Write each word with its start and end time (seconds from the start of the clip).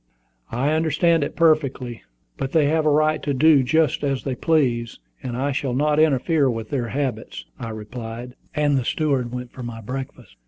"I 0.51 0.71
understand 0.71 1.23
it 1.23 1.35
perfectly; 1.35 2.01
but 2.35 2.53
they 2.53 2.65
have 2.65 2.87
a 2.87 2.89
right 2.89 3.21
to 3.21 3.35
do 3.35 3.61
just 3.61 4.03
as 4.03 4.23
they 4.23 4.33
please, 4.33 4.97
and 5.21 5.37
I 5.37 5.51
shall 5.51 5.75
not 5.75 5.99
interfere 5.99 6.49
with 6.49 6.69
their 6.71 6.87
habits," 6.87 7.45
I 7.59 7.69
replied; 7.69 8.33
and 8.55 8.79
the 8.79 8.83
steward 8.83 9.31
went 9.31 9.51
for 9.51 9.61
my 9.61 9.79
breakfast. 9.79 10.37